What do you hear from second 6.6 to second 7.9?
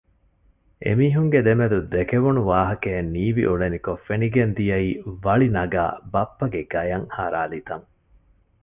ގަޔަށް ހަރާލި ތަން